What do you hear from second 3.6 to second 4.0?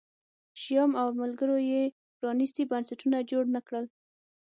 کړل